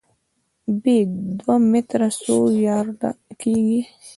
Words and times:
ب: 0.81 0.83
دوه 1.39 1.55
متره 1.71 2.09
څو 2.21 2.35
یارډه 2.65 3.09
کېږي؟ 3.41 3.81